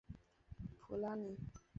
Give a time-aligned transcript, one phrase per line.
[0.79, 1.37] 普拉尼。